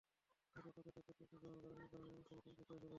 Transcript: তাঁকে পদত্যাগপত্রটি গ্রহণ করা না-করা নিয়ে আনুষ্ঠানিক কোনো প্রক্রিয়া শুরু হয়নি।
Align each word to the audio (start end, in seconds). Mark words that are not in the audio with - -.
তাঁকে 0.53 0.69
পদত্যাগপত্রটি 0.75 1.35
গ্রহণ 1.41 1.57
করা 1.63 1.75
না-করা 1.81 2.01
নিয়ে 2.03 2.15
আনুষ্ঠানিক 2.17 2.41
কোনো 2.43 2.51
প্রক্রিয়া 2.51 2.67
শুরু 2.67 2.75
হয়নি। 2.81 2.89